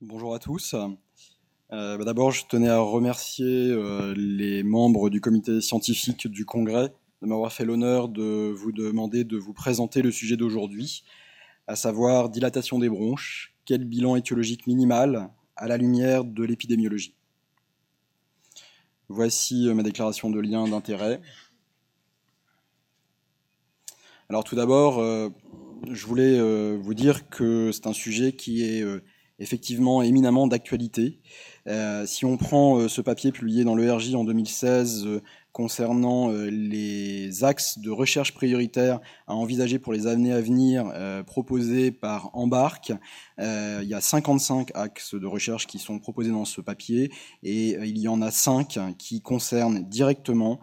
[0.00, 0.76] Bonjour à tous.
[1.72, 6.94] Euh, bah D'abord, je tenais à remercier euh, les membres du comité scientifique du Congrès
[7.20, 11.02] de m'avoir fait l'honneur de vous demander de vous présenter le sujet d'aujourd'hui,
[11.66, 17.16] à savoir dilatation des bronches, quel bilan étiologique minimal à la lumière de l'épidémiologie.
[19.08, 21.20] Voici euh, ma déclaration de lien d'intérêt.
[24.28, 25.02] Alors tout d'abord,
[25.90, 28.84] je voulais vous dire que c'est un sujet qui est
[29.38, 31.18] effectivement éminemment d'actualité.
[31.66, 37.42] Euh, si on prend euh, ce papier publié dans l'ERJ en 2016 euh, concernant les
[37.42, 40.92] axes de recherche prioritaires à envisager pour les années à venir
[41.26, 42.92] proposés par Embarque,
[43.38, 47.10] il y a 55 axes de recherche qui sont proposés dans ce papier
[47.42, 50.60] et il y en a 5 qui concernent directement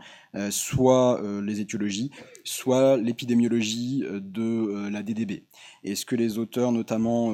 [0.49, 2.11] soit les étiologies,
[2.43, 5.43] soit l'épidémiologie de la DDB.
[5.83, 7.33] Et ce que les auteurs notamment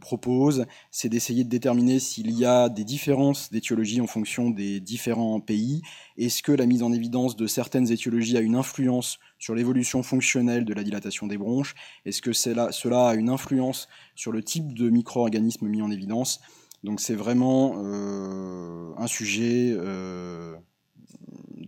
[0.00, 5.40] proposent, c'est d'essayer de déterminer s'il y a des différences d'étiologie en fonction des différents
[5.40, 5.82] pays.
[6.16, 10.64] Est-ce que la mise en évidence de certaines étiologies a une influence sur l'évolution fonctionnelle
[10.64, 11.74] de la dilatation des bronches?
[12.04, 16.40] Est-ce que cela a une influence sur le type de micro-organisme mis en évidence?
[16.82, 20.54] Donc c'est vraiment euh, un sujet euh,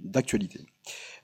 [0.07, 0.67] d'actualité.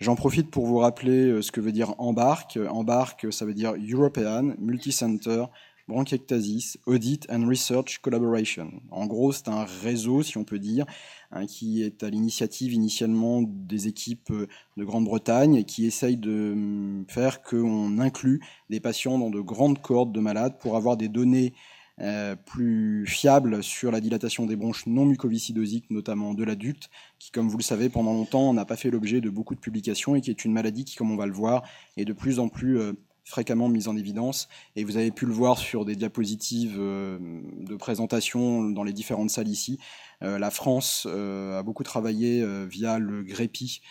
[0.00, 2.58] J'en profite pour vous rappeler euh, ce que veut dire embarque.
[2.68, 5.44] Embarque, ça veut dire European Multicenter
[5.88, 8.70] bronchiectasis, Audit and Research Collaboration.
[8.90, 10.86] En gros, c'est un réseau, si on peut dire,
[11.30, 16.52] hein, qui est à l'initiative initialement des équipes euh, de Grande-Bretagne et qui essaye de
[16.52, 21.08] hum, faire qu'on inclut des patients dans de grandes cohortes de malades pour avoir des
[21.08, 21.52] données
[22.00, 27.48] euh, plus fiables sur la dilatation des bronches non mucoviscidosiques, notamment de l'adulte, qui, comme
[27.48, 30.30] vous le savez, pendant longtemps n'a pas fait l'objet de beaucoup de publications et qui
[30.30, 31.62] est une maladie qui, comme on va le voir,
[31.98, 34.48] est de plus en plus euh, fréquemment mise en évidence.
[34.74, 37.18] Et vous avez pu le voir sur des diapositives euh,
[37.60, 39.78] de présentation dans les différentes salles ici.
[40.20, 43.82] La France a beaucoup travaillé via le GREPI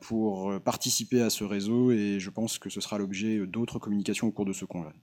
[0.00, 4.32] pour participer à ce réseau et je pense que ce sera l'objet d'autres communications au
[4.32, 4.94] cours de ce congrès.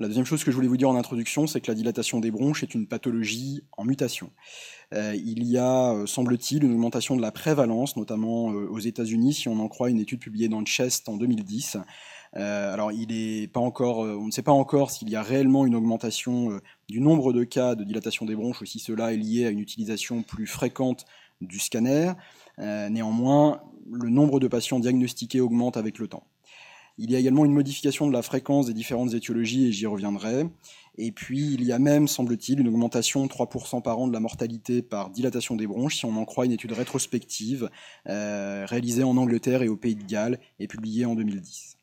[0.00, 2.32] La deuxième chose que je voulais vous dire en introduction, c'est que la dilatation des
[2.32, 4.32] bronches est une pathologie en mutation.
[4.92, 9.34] Euh, il y a, euh, semble-t-il, une augmentation de la prévalence, notamment euh, aux États-Unis,
[9.34, 11.78] si on en croit une étude publiée dans Chest en 2010.
[12.32, 17.44] alors, on ne sait pas encore s'il y a réellement une augmentation du nombre de
[17.44, 21.04] cas de dilatation des bronches ou si cela est lié à une utilisation plus fréquente
[21.40, 22.12] du scanner.
[22.58, 23.62] néanmoins,
[23.92, 26.26] le nombre de patients diagnostiqués augmente avec le temps.
[26.96, 30.46] Il y a également une modification de la fréquence des différentes étiologies, et j'y reviendrai.
[30.96, 34.20] Et puis, il y a même, semble-t-il, une augmentation de 3% par an de la
[34.20, 37.68] mortalité par dilatation des bronches, si on en croit une étude rétrospective
[38.08, 41.76] euh, réalisée en Angleterre et au Pays de Galles et publiée en 2010.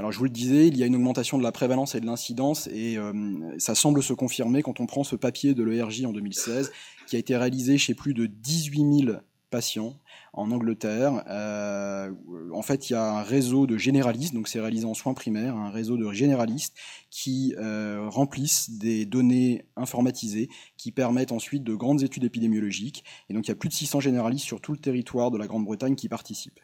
[0.00, 2.06] Alors je vous le disais, il y a une augmentation de la prévalence et de
[2.06, 3.12] l'incidence et euh,
[3.58, 6.72] ça semble se confirmer quand on prend ce papier de l'ERJ en 2016
[7.06, 9.18] qui a été réalisé chez plus de 18 000
[9.50, 9.96] patients
[10.32, 11.24] en Angleterre.
[11.28, 12.10] Euh,
[12.52, 15.56] en fait, il y a un réseau de généralistes, donc c'est réalisé en soins primaires,
[15.56, 16.76] un réseau de généralistes
[17.10, 23.04] qui euh, remplissent des données informatisées qui permettent ensuite de grandes études épidémiologiques.
[23.28, 25.46] Et donc il y a plus de 600 généralistes sur tout le territoire de la
[25.46, 26.60] Grande-Bretagne qui participent.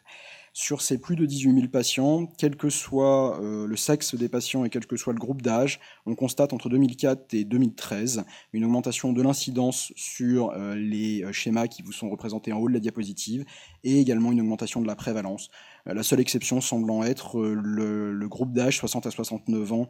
[0.59, 4.65] Sur ces plus de 18 000 patients, quel que soit euh, le sexe des patients
[4.65, 9.13] et quel que soit le groupe d'âge, on constate entre 2004 et 2013 une augmentation
[9.13, 12.79] de l'incidence sur euh, les euh, schémas qui vous sont représentés en haut de la
[12.79, 13.45] diapositive
[13.83, 15.51] et également une augmentation de la prévalence.
[15.85, 19.87] la seule exception semblant être le, groupe d'âge 60 à 69 ans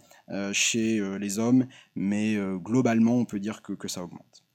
[0.51, 4.46] chez les hommes, mais globalement on peut dire que ça augmente.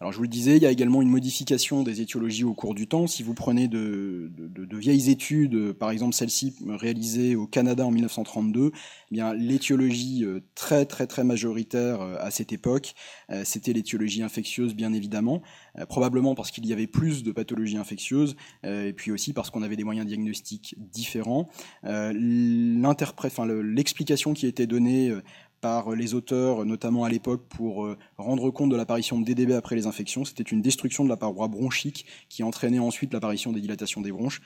[0.00, 2.74] Alors je vous le disais, il y a également une modification des étiologies au cours
[2.74, 3.06] du temps.
[3.06, 4.30] Si vous prenez de,
[4.72, 8.78] vieilles études, par exemple celle-ci réalisée au Canada en 1932, eh
[9.10, 12.94] bien l'étiologie euh, très très très majoritaire euh, à cette époque,
[13.30, 15.40] euh, c'était l'étiologie infectieuse bien évidemment,
[15.88, 19.76] probablement parce qu'il y avait plus de pathologies infectieuses, et puis aussi parce qu'on avait
[19.76, 21.48] des moyens diagnostiques différents.
[21.84, 25.14] L'explication qui était donnée
[25.60, 29.76] par les auteurs, notamment à l'époque, pour euh, rendre compte de l'apparition de DDB après
[29.76, 30.24] les infections.
[30.24, 34.40] C'était une destruction de la paroi bronchique qui entraînait ensuite l'apparition des dilatations des bronches.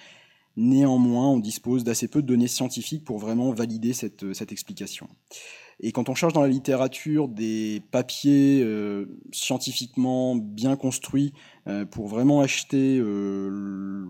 [0.57, 5.09] Néanmoins, on dispose d'assez peu de données scientifiques pour vraiment valider cette, euh, explication.
[5.83, 11.33] Et quand on cherche dans la littérature des papiers euh, scientifiquement bien construits
[11.93, 14.03] pour vraiment acheter le,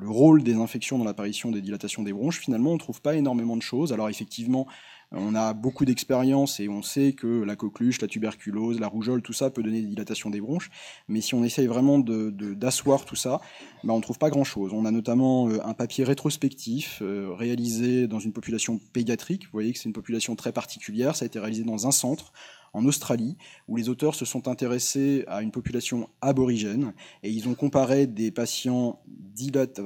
[0.00, 3.14] le, rôle des infections dans l'apparition des dilatations des bronches, finalement, on ne trouve pas
[3.14, 3.92] énormément de choses.
[3.92, 4.66] Alors effectivement,
[5.12, 9.32] on a beaucoup d'expérience et on sait que la coqueluche, la tuberculose, la rougeole, tout
[9.32, 10.70] ça peut donner des dilatations des bronches.
[11.08, 13.40] Mais si on essaye vraiment d'asseoir tout ça,
[13.84, 14.72] ben on ne trouve pas grand-chose.
[14.74, 19.44] On a notamment euh, un papier rétrospectif euh, réalisé dans une population pédiatrique.
[19.44, 21.16] Vous voyez que c'est une population très particulière.
[21.16, 22.32] Ça a été réalisé dans un centre
[22.72, 23.36] en Australie,
[23.66, 26.92] où les auteurs se sont intéressés à une population aborigène
[27.22, 29.00] et ils ont comparé des patients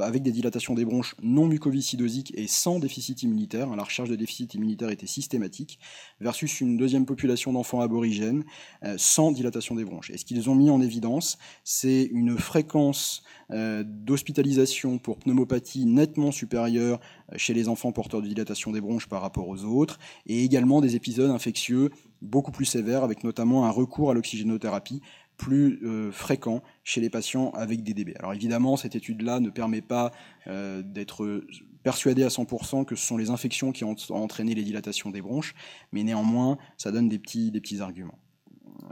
[0.00, 4.55] avec des dilatations des bronches non mucoviscidosiques et sans déficit immunitaire, la recherche de déficit
[4.55, 5.79] immunitaire était systématique,
[6.20, 8.44] versus une deuxième population d'enfants aborigènes
[8.84, 10.11] euh, sans dilatation des bronches.
[10.11, 16.32] Et ce qu'ils ont mis en évidence, c'est une fréquence euh, d'hospitalisation pour pneumopathie nettement
[16.32, 17.00] supérieure
[17.32, 20.81] euh, chez les enfants porteurs de dilatation des bronches par rapport aux autres, et également
[20.81, 21.90] des épisodes infectieux
[22.23, 25.03] beaucoup plus sévères, avec notamment un recours à l'oxygénothérapie
[25.37, 28.15] plus euh, fréquent chez les patients avec des DB.
[28.19, 30.13] Alors évidemment, cette étude-là ne permet pas
[30.47, 31.45] euh, d'être
[31.83, 35.55] persuadé à 100% que ce sont les infections qui ont entraîné les dilatations des bronches,
[35.91, 38.19] mais néanmoins, ça donne des petits, des petits arguments.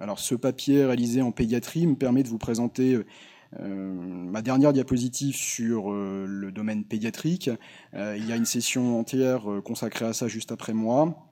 [0.01, 2.99] Alors ce papier réalisé en pédiatrie me permet de vous présenter
[3.61, 7.51] euh, ma dernière diapositive sur le domaine pédiatrique.
[7.93, 11.30] il y a une session entière consacrée à ça juste après moi.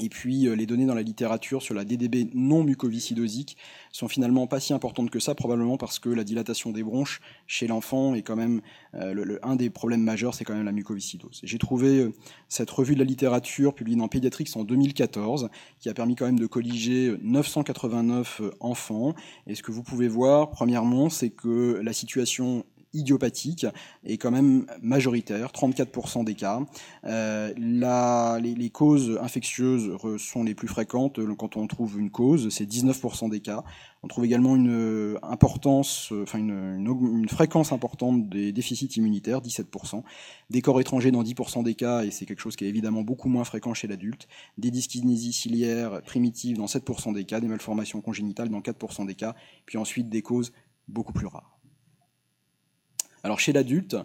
[0.00, 3.56] Et puis euh, les données dans la littérature sur la DDB non mucoviscidosique
[3.90, 7.66] sont finalement pas si importantes que ça, probablement parce que la dilatation des bronches chez
[7.66, 8.60] l'enfant est quand même
[8.94, 11.40] euh, un des problèmes majeurs, c'est quand même la mucoviscidose.
[11.42, 12.12] J'ai trouvé euh,
[12.48, 15.48] cette revue de la littérature publiée dans Pediatrics en 2014
[15.80, 19.14] qui a permis quand même de colliger 989 enfants.
[19.46, 23.66] Et ce que vous pouvez voir, premièrement, c'est que la situation idiopathique
[24.04, 26.60] est quand même majoritaire, 34% des cas.
[27.04, 33.30] Euh, les, causes infectieuses sont les plus fréquentes quand on trouve une cause, c'est 19%
[33.30, 33.64] des cas.
[34.02, 40.04] On trouve également une euh, importance, euh, enfin une, fréquence importante des déficits immunitaires, 17%,
[40.50, 43.28] des corps étrangers dans 10% des cas, et c'est quelque chose qui est évidemment beaucoup
[43.28, 48.50] moins fréquent chez l'adulte, des dyskinésies ciliaires primitives dans 7% des cas, des malformations congénitales
[48.50, 49.34] dans 4% des cas,
[49.66, 50.52] puis ensuite des causes
[50.86, 51.57] beaucoup plus rares.
[53.24, 53.96] Alors chez l'adulte,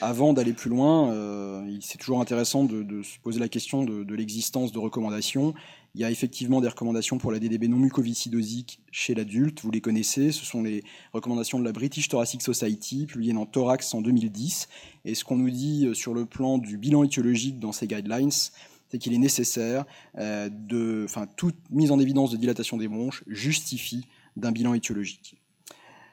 [0.00, 4.72] avant d'aller plus loin, euh, c'est toujours intéressant de, se poser la question de, l'existence
[4.72, 5.54] de recommandations.
[5.94, 9.80] Il y a effectivement des recommandations pour la DDB non mucoviscidosique chez l'adulte, vous les
[9.80, 14.68] connaissez, ce sont les recommandations de la British Thoracic Society, publiées dans Thorax en 2010.
[15.06, 18.30] Et ce qu'on nous dit euh, sur le plan du bilan étiologique dans ces guidelines,
[18.30, 19.86] c'est qu'il est nécessaire
[20.18, 24.06] euh, de, enfin, toute mise en évidence de dilatation des bronches justifie
[24.36, 25.36] d'un bilan étiologique.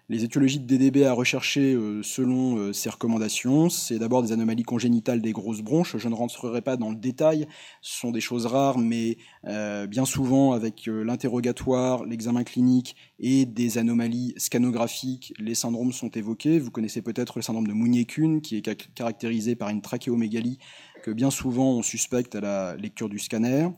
[0.07, 4.61] Les étiologies de DDB à rechercher euh, selon euh, ces recommandations, c'est d'abord des anomalies
[4.61, 5.97] congénitales des grosses bronches.
[5.97, 7.47] Je ne rentrerai pas dans le détail,
[7.81, 9.17] ce sont des choses rares, mais
[9.47, 16.59] euh, bien souvent avec l'interrogatoire, l'examen clinique et des anomalies scanographiques, les syndromes sont évoqués.
[16.59, 20.59] Vous connaissez peut-être le syndrome de Mounier-Kuhn, qui est caractérisé par une trachéomégalie
[21.01, 23.69] que bien souvent on suspecte à la lecture du scanner.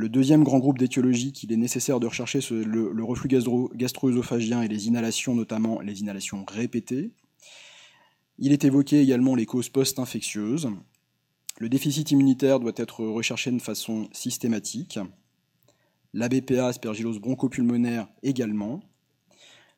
[0.00, 4.68] Le deuxième grand groupe d'étiologie qu'il est nécessaire de rechercher, c'est le, reflux gastro-œsophagien et
[4.68, 7.10] les inhalations, notamment les inhalations répétées.
[8.38, 10.70] Il est évoqué également les causes post-infectieuses.
[11.58, 14.98] Le déficit immunitaire doit être recherché de façon systématique.
[16.14, 18.80] La BPA, aspergillose bronchopulmonaire également.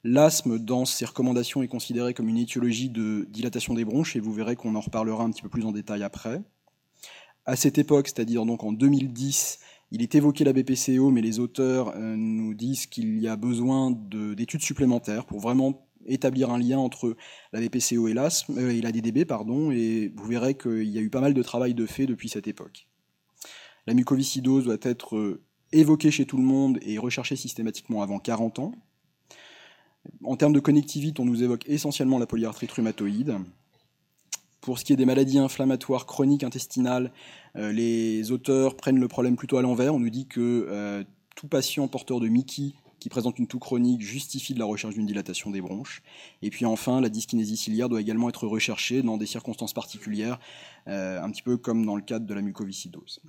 [0.05, 4.33] L'asthme, dans ses recommandations, est considéré comme une étiologie de dilatation des bronches, et vous
[4.33, 6.41] verrez qu'on en reparlera un petit peu plus en détail après.
[7.45, 9.59] À cette époque, c'est-à-dire donc en 2010,
[9.93, 13.91] il est évoqué la BPCO, mais les auteurs euh, nous disent qu'il y a besoin
[13.91, 17.15] d'études supplémentaires pour vraiment établir un lien entre
[17.53, 21.11] la BPCO et, euh, et la DDB, pardon, et vous verrez qu'il y a eu
[21.11, 22.89] pas mal de travail de fait depuis cette époque.
[23.87, 28.61] La mucoviscidose doit être euh, évoquée chez tout le monde et recherchée systématiquement avant 40
[28.61, 28.73] ans.
[30.25, 33.37] En termes de connectivité, on nous évoque essentiellement la polyarthrite rhumatoïde.
[34.63, 37.11] Pour ce qui est des maladies inflammatoires chroniques intestinales,
[37.57, 39.93] euh, les auteurs prennent le problème plutôt à l'envers.
[39.93, 41.03] On nous dit que euh,
[41.35, 45.07] tout patient porteur de Mickey qui présente une toux chronique justifie de la recherche d'une
[45.07, 46.01] dilatation des bronches.
[46.43, 50.39] Et puis enfin, la dyskinésie ciliaire doit également être recherchée dans des circonstances particulières,
[50.87, 53.21] euh, un petit peu comme dans le cadre de la mucoviscidose.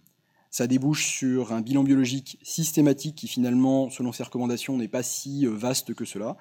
[0.52, 5.48] Ça débouche sur un bilan biologique systématique qui finalement, selon ces recommandations, n'est pas si
[5.48, 6.38] vaste que cela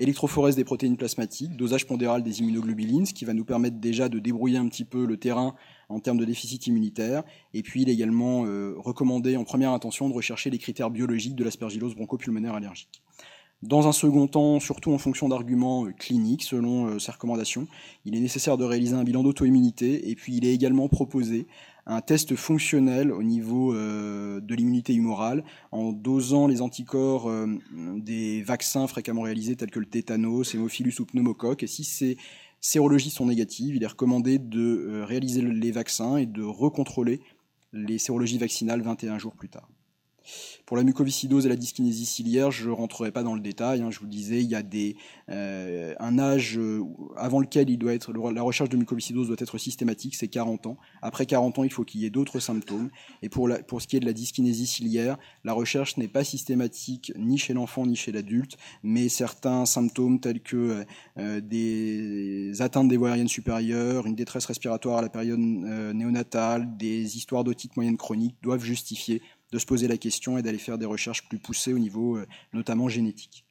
[0.00, 4.18] électrophorèse des protéines plasmatiques, dosage pondéral des immunoglobulines, ce qui va nous permettre déjà de
[4.18, 5.54] débrouiller un petit peu le terrain
[5.90, 7.22] en termes de déficit immunitaire.
[7.52, 11.36] Et puis, il est également euh, recommandé en première intention de rechercher les critères biologiques
[11.36, 13.02] de l'aspergillose bronchopulmonaire allergique.
[13.62, 17.68] Dans un second temps, surtout en fonction d'arguments euh, cliniques, selon euh, ces recommandations,
[18.06, 21.46] il est nécessaire de réaliser un bilan d'auto-immunité et puis il est également proposé
[21.86, 27.30] un test fonctionnel au niveau euh, de l'immunité humorale en dosant les anticorps
[27.96, 31.62] des vaccins fréquemment réalisés tels que le tétanos, hémophilus ou pneumocoque.
[31.62, 32.16] Et si ces
[32.60, 37.20] sérologies sont négatives, il est recommandé de réaliser les vaccins et de recontrôler
[37.72, 39.68] les sérologies vaccinales 21 jours plus tard.
[40.70, 43.82] Pour la mucoviscidose et la dyskinésie ciliaire, je ne rentrerai pas dans le détail.
[43.82, 43.90] Hein.
[43.90, 44.94] je vous disais, il y a des,
[45.28, 46.84] euh, un âge euh,
[47.16, 50.76] avant lequel il doit être, la recherche de mucoviscidose doit être systématique, c'est 40 ans.
[51.02, 52.88] Après 40 ans, il faut qu'il y ait d'autres symptômes.
[53.20, 56.22] Et pour, la, pour ce qui est de la dyskinésie ciliaire, la recherche n'est pas
[56.22, 60.84] systématique ni chez l'enfant ni chez l'adulte, mais certains symptômes tels que
[61.18, 67.16] euh, des atteintes des voies aériennes supérieures, une détresse respiratoire à la période néonatale, des
[67.16, 69.20] histoires d'otite moyenne chronique doivent justifier
[69.52, 72.26] de se poser la question et d'aller faire des recherches plus poussées au niveau euh,
[72.52, 73.44] notamment génétique.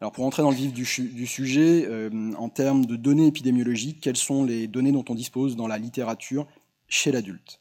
[0.00, 0.86] Alors pour entrer dans le vif du,
[1.26, 5.66] sujet, euh, en termes de données épidémiologiques, quelles sont les données dont on dispose dans
[5.66, 6.46] la littérature
[6.88, 7.60] chez l'adulte?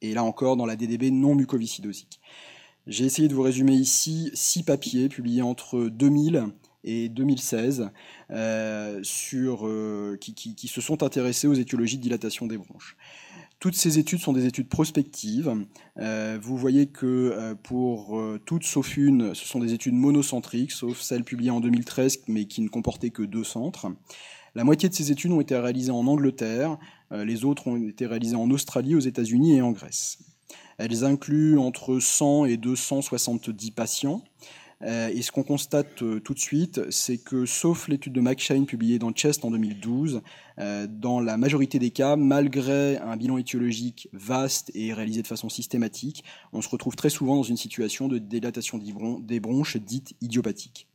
[0.00, 2.20] Et là encore dans la DDB non mucoviscidosique.
[2.86, 6.46] J'ai essayé de vous résumer ici six papiers publiés entre 2000
[6.84, 7.90] et 2016
[8.30, 12.96] euh, qui, qui, se sont intéressés aux étiologies de dilatation des bronches.
[13.60, 15.52] Toutes ces études sont des études prospectives.
[15.98, 20.70] Euh, vous voyez que euh, pour euh, toutes sauf une, ce sont des études monocentriques,
[20.70, 23.88] sauf celle publiée en 2013, mais qui ne comportait que deux centres.
[24.54, 26.78] La moitié de ces études ont été réalisées en Angleterre,
[27.10, 30.18] les autres ont été réalisées en Australie, aux États-Unis et en Grèce.
[30.78, 34.24] Elles incluent entre 100 et 270 patients.
[34.84, 38.64] Euh, et ce qu'on constate euh, tout de suite, c'est que sauf l'étude de McShane
[38.64, 40.22] publiée dans Chest en 2012,
[40.58, 45.48] euh, dans la majorité des cas, malgré un bilan étiologique vaste et réalisé de façon
[45.48, 50.86] systématique, on se retrouve très souvent dans une situation de dilatation des bronches dite idiopathique.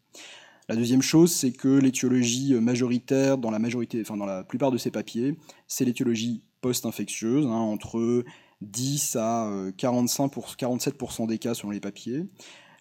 [0.70, 4.78] La deuxième chose, c'est que l'étiologie majoritaire dans la majorité, enfin dans la plupart de
[4.78, 5.36] ces papiers,
[5.68, 8.24] c'est l'étiologie post-infectieuse, hein, entre
[8.62, 12.26] 10 à 45 pour 47% des cas selon les papiers.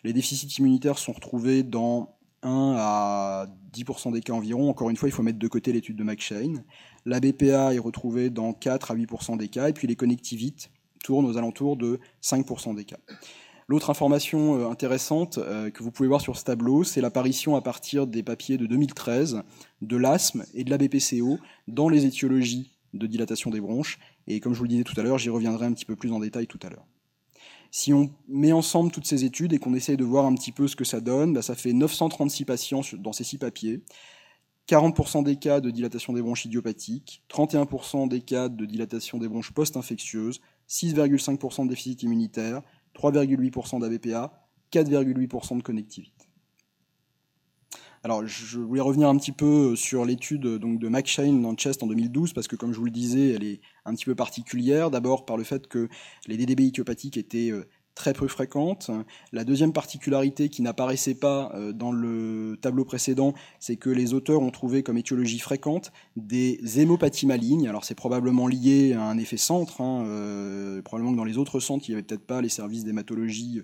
[0.05, 4.69] Les déficits immunitaires sont retrouvés dans 1 à 10% des cas environ.
[4.69, 6.65] Encore une fois, il faut mettre de côté l'étude de McShane.
[7.07, 10.71] La BPA est retrouvée dans 4 à 8% des cas, et puis les connectivites
[11.05, 12.99] tournent aux alentours de 5% des cas.
[13.69, 17.63] L'autre information euh, intéressante euh, que vous pouvez voir sur ce tableau, c'est l'apparition à
[17.63, 19.43] partir des papiers de 2013
[19.81, 23.99] de l'asthme et de la BPCO dans les étiologies de dilatation des bronches.
[24.27, 26.13] Et comme je vous le disais tout à l'heure, j'y reviendrai un petit peu plus
[26.13, 26.85] en détail tout à l'heure.
[27.75, 30.69] Si on met ensemble toutes ces études et qu'on essaye de voir un petit peu
[30.69, 33.81] ce que ça donne, bah, ça fait 936 patients dans ces six papiers.
[34.69, 39.53] 40% des cas de dilatation des bronches idiopathiques, 31% des cas de dilatation des bronches
[39.53, 42.61] post-infectieuses, 6,5% de déficit immunitaire,
[42.95, 46.22] 3,8% d'ABPA, 4,8% de connectivité.
[48.05, 51.87] Alors, je voulais revenir un petit peu sur l'étude donc de McShane dans Chest en
[51.87, 54.91] 2012, parce que comme je vous le disais, elle est un petit peu particulière.
[54.91, 55.89] D'abord par le fait que
[56.27, 58.91] les DDB idiopathiques étaient euh, très peu fréquentes.
[59.33, 64.43] La deuxième particularité qui n'apparaissait pas euh, dans le tableau précédent, c'est que les auteurs
[64.43, 67.69] ont trouvé comme étiologie fréquente des hémopathies malignes.
[67.69, 71.61] Alors c'est probablement lié à un effet centre, hein, euh, probablement que dans les autres
[71.61, 73.63] centres, il n'y avait peut-être pas les services d'hématologie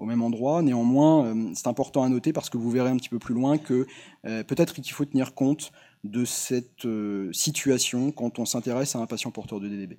[0.00, 0.62] au même endroit.
[0.62, 3.58] Néanmoins, euh, c'est important à noter parce que vous verrez un petit peu plus loin
[3.58, 3.86] que
[4.26, 5.70] euh, peut-être qu'il faut tenir compte
[6.04, 9.98] de cette euh, situation quand on s'intéresse à un patient porteur de DDB.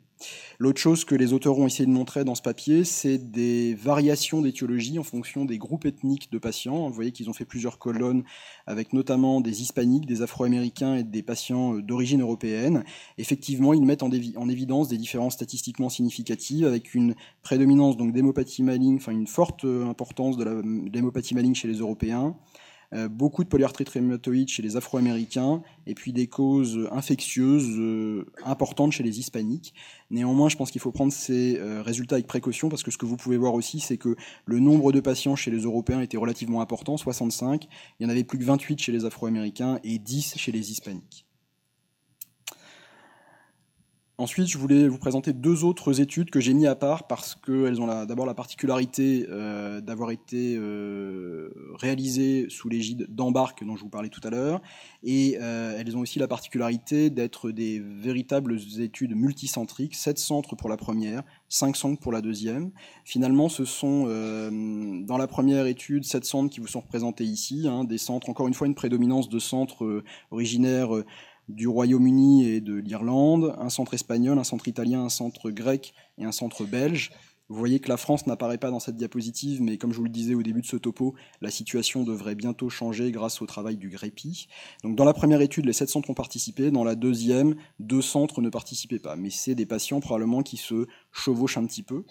[0.57, 4.41] L'autre chose que les auteurs ont essayé de montrer dans ce papier, c'est des variations
[4.41, 6.87] d'étiologie en fonction des groupes ethniques de patients.
[6.87, 8.23] Vous voyez qu'ils ont fait plusieurs colonnes
[8.65, 12.83] avec notamment des hispaniques, des afro-américains et des patients euh, d'origine européenne.
[13.19, 18.63] Effectivement, ils mettent en, en, évidence des différences statistiquement significatives avec une prédominance donc d'hémopathie
[18.63, 22.35] maligne, enfin une forte euh, importance de l'hémopathie maligne chez les Européens,
[23.09, 29.03] beaucoup de polyarthrite rhumatoïde chez les Afro-Américains, et puis des causes infectieuses euh, importantes chez
[29.03, 29.73] les Hispaniques.
[30.09, 33.05] Néanmoins, je pense qu'il faut prendre ces euh, résultats avec précaution, parce que ce que
[33.05, 36.61] vous pouvez voir aussi, c'est que le nombre de patients chez les Européens était relativement
[36.61, 37.67] important, 65,
[37.99, 41.25] il y en avait plus que 28 chez les Afro-Américains et 10 chez les Hispaniques.
[44.17, 47.81] Ensuite, je voulais vous présenter deux autres études que j'ai mis à part parce qu'elles
[47.81, 51.49] ont d'abord la particularité euh, d'avoir été euh,
[51.79, 54.61] réalisées sous l'égide d'Embarque dont je vous parlais tout à l'heure,
[55.03, 60.69] et euh, elles ont aussi la particularité d'être des véritables études multicentriques, sept centres pour
[60.69, 62.71] la première, cinq centres pour la deuxième.
[63.05, 67.85] Finalement, ce sont dans la première étude sept centres qui vous sont représentés ici, hein,
[67.85, 70.91] des centres, encore une fois, une prédominance de centres originaires
[71.49, 76.25] du Royaume-Uni et de l'Irlande, un centre espagnol, un centre italien, un centre grec et
[76.25, 77.11] un centre belge.
[77.51, 80.09] Vous voyez que la France n'apparaît pas dans cette diapositive, mais comme je vous le
[80.09, 83.89] disais au début de ce topo, la situation devrait bientôt changer grâce au travail du
[83.89, 84.47] GREPI.
[84.83, 88.39] Donc dans la première étude, les sept centres ont participé, dans la deuxième, deux centres
[88.39, 92.05] ne participaient pas, mais c'est des patients probablement qui se chevauchent un petit peu.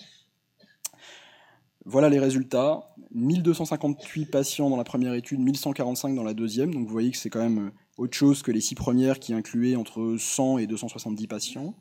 [1.85, 2.95] Voilà les résultats.
[3.13, 6.73] 1258 patients dans la première étude, 1145 dans la deuxième.
[6.73, 9.77] Donc vous voyez que c'est quand même autre chose que les six premières qui incluaient
[9.77, 11.75] entre 100 et 270 patients.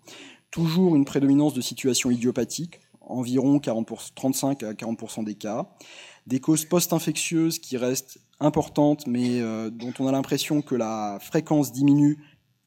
[0.52, 5.70] Toujours une prédominance de situations idiopathiques, environ 35 à 40% des cas.
[6.28, 11.72] Des causes post-infectieuses qui restent importantes, mais euh, dont on a l'impression que la fréquence
[11.72, 12.18] diminue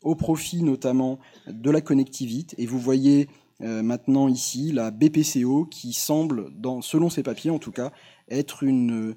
[0.02, 2.60] au profit notamment de la connectivité.
[2.60, 3.28] Et vous voyez
[3.62, 6.50] euh, maintenant ici la BPCO qui semble,
[6.80, 7.92] selon ces papiers en tout cas,
[8.28, 9.14] être une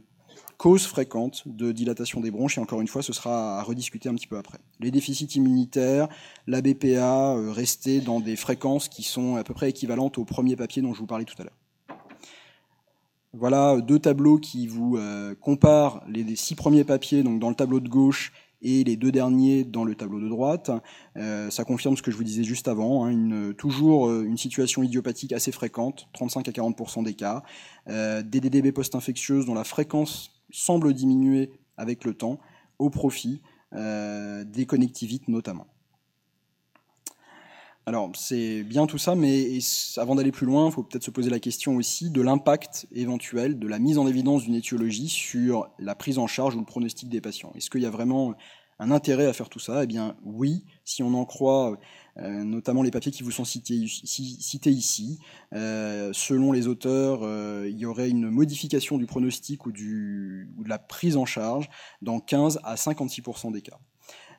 [0.58, 4.16] cause fréquente de dilatation des bronches, et encore une fois, ce sera à rediscuter un
[4.16, 4.60] petit peu après.
[4.80, 6.08] Les déficits immunitaires,
[6.48, 10.56] la BPA, euh, rester dans des fréquences qui sont à peu près équivalentes au premier
[10.56, 11.58] papier dont je vous parlais tout à l'heure.
[13.34, 17.82] Voilà deux tableaux qui vous euh, comparent les six premiers papiers, donc dans le tableau
[17.82, 20.72] de gauche et les deux derniers dans le tableau de droite.
[21.18, 24.84] Euh, ça confirme ce que je vous disais juste avant, hein, toujours euh, une situation
[24.84, 27.44] idiopathique assez fréquente, 35 à 40% des cas,
[27.90, 32.40] euh, des DDB post-infectieuses dont la fréquence semble diminuer avec le temps,
[32.80, 33.42] au profit
[33.74, 35.68] des connectivites notamment.
[37.88, 39.60] Alors, c'est bien tout ça, mais
[39.98, 43.60] avant d'aller plus loin, il faut peut-être se poser la question aussi de l'impact éventuel
[43.60, 47.10] de la mise en évidence d'une étiologie sur la prise en charge ou le pronostic
[47.10, 47.52] des patients.
[47.56, 48.34] Est-ce qu'il y a vraiment
[48.80, 49.84] un intérêt à faire tout ça?
[49.84, 51.78] Eh bien, oui, si on en croit
[52.18, 55.20] euh, notamment les papiers qui vous sont cités, ici.
[55.54, 59.72] Euh, selon les auteurs, euh, il y aurait une modification du pronostic ou, ou
[60.64, 61.70] de la prise en charge
[62.02, 63.78] dans 15 à 56% des cas.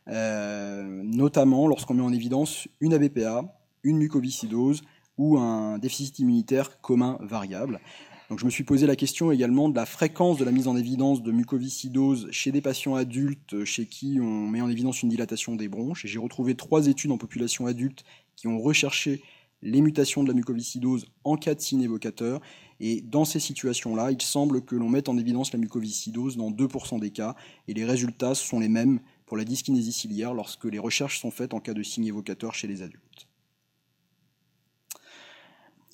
[0.08, 3.44] Euh, notamment lorsqu'on met en évidence une ABPA,
[3.82, 4.82] une mucoviscidose
[5.18, 7.80] ou un déficit immunitaire commun variable.
[8.28, 10.76] Donc je me suis posé la question également de la fréquence de la mise en
[10.76, 15.54] évidence de mucoviscidose chez des patients adultes chez qui on met en évidence une dilatation
[15.54, 16.06] des bronches.
[16.06, 19.22] J'ai retrouvé trois études en population adulte qui ont recherché
[19.62, 22.40] les mutations de la mucoviscidose en cas de signe évocateur.
[22.78, 27.00] Et dans ces situations-là, il semble que l'on mette en évidence la mucoviscidose dans 2%
[27.00, 27.34] des cas,
[27.68, 31.52] et les résultats sont les mêmes pour la dyskinésie ciliaire lorsque les recherches sont faites
[31.52, 33.26] en cas de signe évocateur chez les adultes.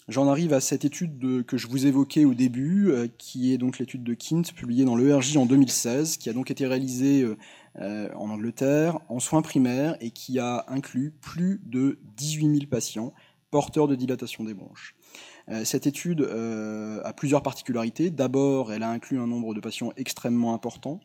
[0.09, 3.79] J'en arrive à cette étude que je vous évoquais au début, euh, qui est donc
[3.79, 7.39] l'étude de Kint, publiée dans l'ERJ en 2016, qui a donc été réalisée euh,
[7.81, 13.15] euh, en Angleterre, en soins primaires, et qui a inclus plus de 18 000 patients
[13.51, 14.97] porteurs de dilatation des bronches.
[15.65, 18.09] Cette étude a plusieurs particularités.
[18.09, 21.01] D'abord, elle a inclus un nombre de patients extrêmement important,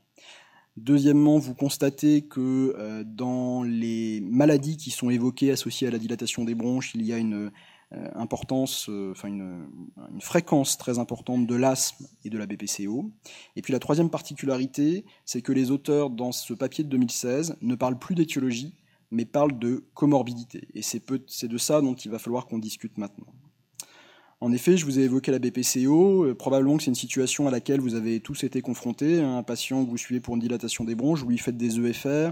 [0.77, 6.45] Deuxièmement, vous constatez que euh, dans les maladies qui sont évoquées associées à la dilatation
[6.45, 7.51] des bronches, il y a une
[7.93, 9.67] euh, importance, euh, enfin une,
[10.19, 13.11] fréquence très importante de l'asthme et de la BPCO.
[13.55, 17.73] Et puis la troisième particularité, c'est que les auteurs dans ce papier de 2016 ne
[17.73, 18.75] parlent plus d'étiologie,
[19.09, 20.67] mais parlent de comorbidité.
[20.75, 23.33] Et c'est de ça dont il va falloir qu'on discute maintenant.
[24.39, 26.25] En effet, je vous ai évoqué la BPCO.
[26.25, 29.19] Euh, probablement que c'est une situation à laquelle vous avez tous été confrontés.
[29.19, 32.31] Un patient que vous suivez pour une dilatation des bronches, vous lui faites des EFR,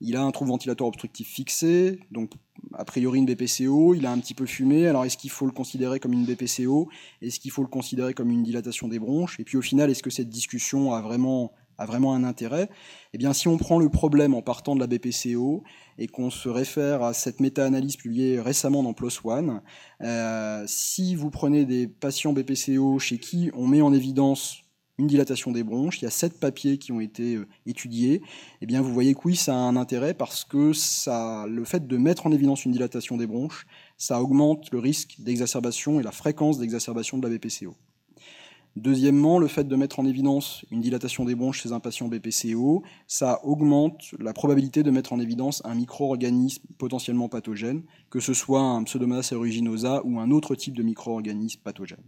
[0.00, 2.32] il a un trou ventilateur obstructif fixé, donc
[2.74, 5.52] a priori une BPCO, il a un petit peu fumé, alors est-ce qu'il faut le
[5.52, 6.88] considérer comme une BPCO
[7.22, 9.38] Est-ce qu'il faut le considérer comme une dilatation des bronches?
[9.38, 12.68] Et puis au final, est-ce que cette discussion a vraiment a vraiment un intérêt,
[13.12, 15.62] eh bien, si on prend le problème en partant de la BPCO
[15.98, 19.62] et qu'on se réfère à cette méta-analyse publiée récemment dans PLOS ONE,
[20.02, 24.64] euh, si vous prenez des patients BPCO chez qui on met en évidence
[24.98, 28.22] une dilatation des bronches, il y a sept papiers qui ont été euh, étudiés,
[28.60, 31.86] eh bien, vous voyez que oui, ça a un intérêt parce que ça, le fait
[31.86, 33.66] de mettre en évidence une dilatation des bronches,
[33.98, 37.74] ça augmente le risque d'exacerbation et la fréquence d'exacerbation de la BPCO.
[38.76, 42.82] Deuxièmement, le fait de mettre en évidence une dilatation des bronches chez un patient BPCO,
[43.06, 48.60] ça augmente la probabilité de mettre en évidence un micro-organisme potentiellement pathogène, que ce soit
[48.60, 52.02] un Pseudomonas aeruginosa ou un autre type de micro-organisme pathogène.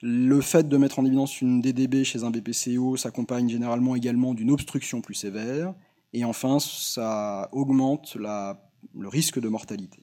[0.00, 4.50] Le fait de mettre en évidence une DDB chez un BPCO s'accompagne généralement également d'une
[4.50, 5.74] obstruction plus sévère.
[6.14, 10.00] Et enfin, ça augmente le risque de mortalité.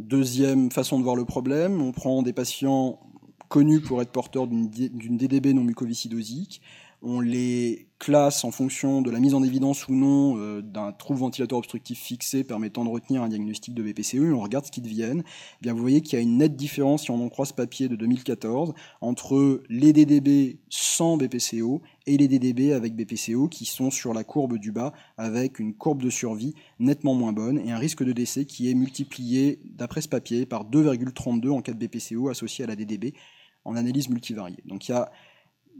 [0.00, 2.98] Deuxième façon de voir le problème, on prend des patients
[3.48, 6.62] connus pour être porteurs d'une DDB non mucoviscidosique,
[7.02, 11.20] on les classe en fonction de la mise en évidence ou non euh, d'un trouble
[11.20, 15.22] ventilateur obstructif fixé permettant de retenir un diagnostic de BPCE, on regarde ce qu'ils deviennent,
[15.22, 17.52] eh bien vous voyez qu'il y a une nette différence, si on en croit ce
[17.52, 23.90] papier de 2014, entre les DDB sans BPCO et les DDB avec BPCO qui sont
[23.90, 27.78] sur la courbe du bas avec une courbe de survie nettement moins bonne et un
[27.78, 32.30] risque de décès qui est multiplié, d'après ce papier, par 2,32 en cas de BPCO
[32.30, 33.12] associé à la DDB
[33.64, 34.62] en analyse multivariée.
[34.64, 35.10] Donc il y a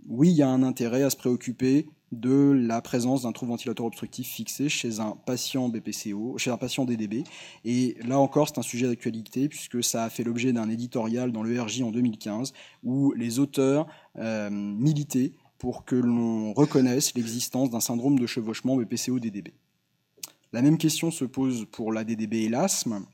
[0.08, 3.86] oui, il y a un intérêt à se préoccuper de la présence d'un trouble ventilateur
[3.86, 7.22] obstructif fixé chez un patient BPCO, chez un patient DDB.
[7.64, 11.42] Et là encore, c'est un sujet d'actualité puisque ça a fait l'objet d'un éditorial dans
[11.42, 13.86] l'ERJ en 2015 où les auteurs
[14.16, 19.52] euh, militaient pour que l'on reconnaisse l'existence d'un syndrome de chevauchement BPCO-DDB.
[20.52, 23.04] La même question se pose pour la DDB et l'asthme.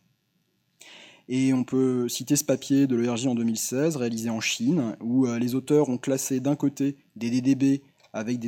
[1.28, 5.54] Et on peut citer ce papier de l'ERJ en 2016, réalisé en Chine, où les
[5.56, 7.82] auteurs ont classé d'un côté des DDB
[8.16, 8.40] avec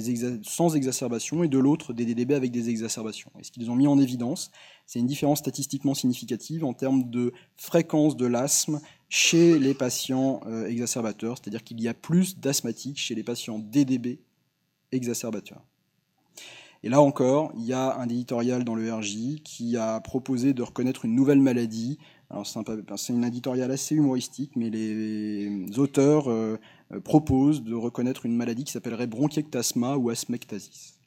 [0.42, 3.30] sans exacerbation et de l'autre des DDB avec des exacerbations.
[3.38, 4.50] Et ce qu'ils ont mis en évidence,
[4.86, 10.66] c'est une différence statistiquement significative en termes de fréquence de l'asthme chez les patients euh,
[10.66, 14.20] exacerbateurs, c'est-à-dire qu'il y a plus d'asthmatiques chez les patients DDB
[14.92, 15.62] exacerbateurs.
[16.82, 20.62] Et là encore, il y a un éditorial dans le RJ qui a proposé de
[20.62, 21.98] reconnaître une nouvelle maladie.
[22.30, 22.58] Alors c'est
[23.10, 26.58] un, éditorial assez humoristique, mais les auteurs euh,
[26.92, 30.98] euh, proposent de reconnaître une maladie qui s'appellerait bronchiectasma ou asthmectasis.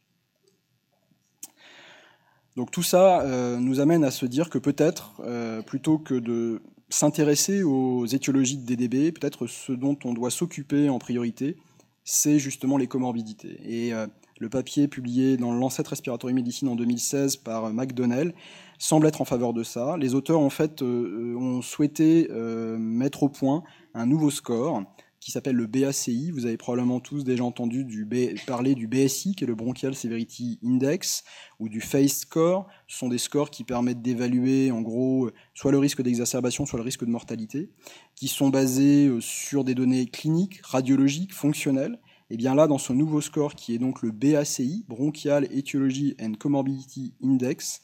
[2.56, 5.22] Donc tout ça euh, nous amène à se dire que peut-être,
[5.68, 10.98] plutôt que de s'intéresser aux étiologies de DDB, peut-être ce dont on doit s'occuper en
[10.98, 11.56] priorité,
[12.04, 13.60] c'est justement les comorbidités.
[13.64, 13.94] Et
[14.42, 18.34] le papier publié dans Lancet Respiratory Medicine en 2016 par McDonnell
[18.80, 19.98] semble être en faveur de ça.
[19.98, 23.62] Les auteurs en fait euh, ont souhaité euh, mettre au point
[23.94, 24.82] un nouveau score
[25.20, 26.32] qui s'appelle le BACI.
[26.32, 28.10] Vous avez probablement tous déjà entendu du
[28.48, 31.24] parler du BSI, qui est le Bronchial Severity Index,
[31.60, 32.66] ou du FACE score.
[32.88, 36.84] Ce sont des scores qui permettent d'évaluer en gros soit le risque d'exacerbation, soit le
[36.84, 37.70] risque de mortalité,
[38.16, 42.00] qui sont basés euh, sur des données cliniques, radiologiques, fonctionnelles,
[42.32, 46.36] et bien là, dans ce nouveau score qui est donc le BACI, Bronchial Etiology and
[46.40, 47.82] Comorbidity Index,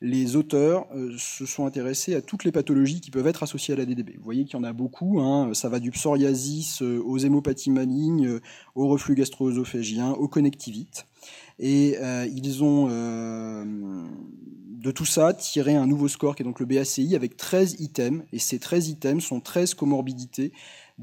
[0.00, 3.76] les auteurs euh, se sont intéressés à toutes les pathologies qui peuvent être associées à
[3.76, 4.14] la DDB.
[4.16, 5.52] Vous voyez qu'il y en a beaucoup, hein.
[5.52, 8.40] ça va du psoriasis euh, aux hémopathies malignes, euh,
[8.74, 11.06] au reflux gastro-œsophagien, aux connectivites.
[11.58, 11.96] Et
[12.34, 12.88] ils ont
[14.82, 18.24] de tout ça tiré un nouveau score qui est donc le BACI avec 13 items,
[18.32, 20.50] et ces 13 items sont 13 comorbidités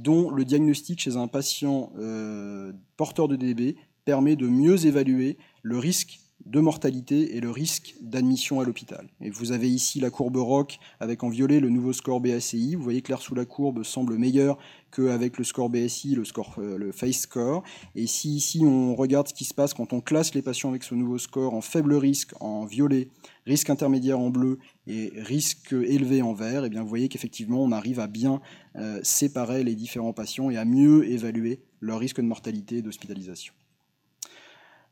[0.02, 5.78] dont le diagnostic chez un patient euh, porteur de DB permet de mieux évaluer le
[5.78, 9.08] risque de mortalité et le risque d'admission à l'hôpital.
[9.22, 12.76] Et vous avez ici la courbe ROC avec en violet le nouveau score BACI.
[12.76, 14.58] Vous voyez que l'air sous la courbe semble meilleur
[14.92, 17.64] qu'avec le score BSI, le, score, euh, le face score.
[17.96, 20.84] Et si ici on regarde ce qui se passe quand on classe les patients avec
[20.84, 23.10] ce nouveau score en faible risque en violet,
[23.46, 27.64] risque intermédiaire en bleu et risque élevé en vert, et eh bien vous voyez qu'effectivement
[27.64, 28.42] on arrive à bien
[28.76, 33.54] euh, séparer les différents patients et à mieux évaluer leur risque de mortalité et d'hospitalisation.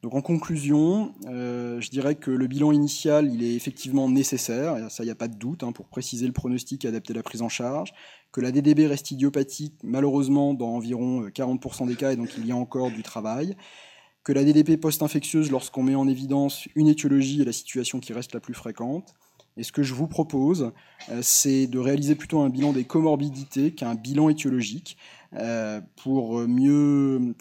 [0.03, 5.07] Donc en conclusion, euh, je dirais que le bilan initial, est effectivement nécessaire, ça il
[5.07, 7.49] n'y a pas de doute, hein, pour préciser le pronostic et adapter la prise en
[7.49, 7.93] charge,
[8.31, 12.45] que la DDB reste idiopathique malheureusement dans environ 40% euh, des cas, et donc il
[12.45, 13.55] y a encore du travail,
[14.23, 18.33] que la DDP post-infectieuse, lorsqu'on met en évidence une étiologie, est la situation qui reste
[18.35, 19.15] la plus fréquente,
[19.57, 20.71] et ce que je vous propose,
[21.09, 24.97] euh, c'est de réaliser plutôt un bilan des comorbidités qu'un bilan étiologique.
[25.33, 26.41] Euh, pour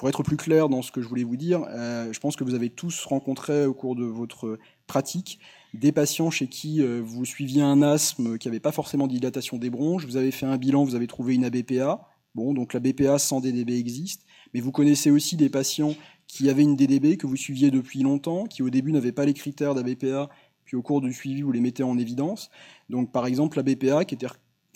[0.09, 2.55] être plus clair dans ce que je voulais vous dire, euh, je pense que vous
[2.55, 5.39] avez tous rencontré au cours de votre pratique
[5.75, 10.07] des patients chez qui vous suiviez un asthme qui n'avait pas forcément dilatation des bronches,
[10.07, 12.01] vous avez fait un bilan, vous avez trouvé une ABPA.
[12.35, 15.95] Bon, donc la BPA sans DDB existe, mais vous connaissez aussi des patients
[16.27, 19.35] qui avaient une DDB que vous suiviez depuis longtemps, qui au début n'avaient pas les
[19.35, 20.29] critères d'ABPA
[20.67, 22.51] puis au cours du suivi, vous les mettez en évidence.
[22.91, 24.27] Donc par exemple, la BPA, qui était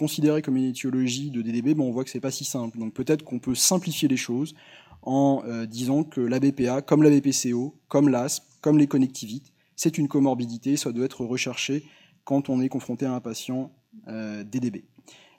[0.01, 2.79] considérée comme une étiologie de DDB, on voit que c'est pas si simple.
[2.79, 4.55] Donc peut-être qu'on peut simplifier les choses
[5.03, 9.99] en euh, disant que la BPA, comme la BPCO, comme l'asthme, comme les connectivites, c'est
[9.99, 11.85] une comorbidité, ça doit être recherché
[12.25, 13.73] quand on est confronté à un patient
[14.09, 14.85] euh, DDB.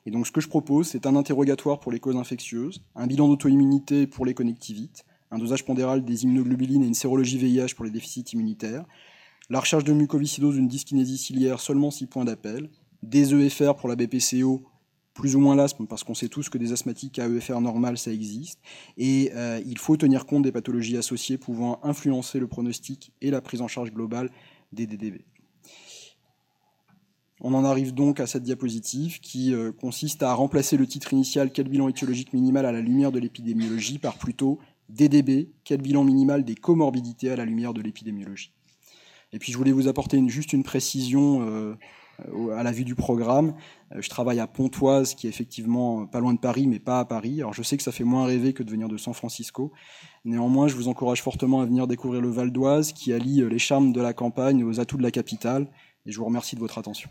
[0.06, 3.30] Et donc ce que je propose, c'est un interrogatoire pour les causes infectieuses, un bilan
[3.30, 7.92] d'auto-immunité pour les connectivites, un dosage pondéral des immunoglobulines et une sérologie VIH pour les
[7.92, 8.86] déficits immunitaires,
[9.50, 12.70] la recherche de mucoviscidose d'une dyskinésie ciliaire, seulement 6 points d'appel.
[13.04, 14.64] Des EFR pour la BPCO,
[15.14, 18.12] plus ou moins l'asthme, parce qu'on sait tous que des asthmatiques à EFR normal, ça
[18.12, 18.60] existe.
[18.98, 23.42] Et euh, il faut tenir compte des pathologies associées pouvant influencer le pronostic et la
[23.42, 24.30] prise en charge globale
[24.72, 25.26] des DDB.
[27.44, 31.52] On en arrive donc à cette diapositive qui euh, consiste à remplacer le titre initial
[31.52, 34.60] Quel bilan étiologique minimal à la lumière de l'épidémiologie par plutôt
[34.90, 38.54] DDB, quel bilan minimal des comorbidités à la lumière de l'épidémiologie.
[39.34, 41.76] Et puis je voulais vous apporter juste une précision euh,
[42.56, 43.54] à la vue du programme.
[43.96, 47.06] Euh, je travaille à Pontoise, qui est effectivement pas loin de Paris, mais pas à
[47.06, 47.40] Paris.
[47.40, 49.72] Alors je sais que ça fait moins rêver que de venir de San Francisco.
[50.26, 53.60] Néanmoins, je vous encourage fortement à venir découvrir le Val d'Oise, qui allie euh, les
[53.60, 55.68] charmes de la campagne aux atouts de la capitale.
[56.06, 57.10] Et je vous remercie de votre attention.